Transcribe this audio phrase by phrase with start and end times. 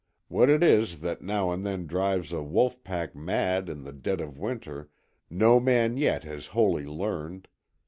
[0.29, 4.19] What it is that now and then drives a wolf pack mad in the dead
[4.19, 4.89] of winter
[5.29, 7.47] no man yet has wholly learned.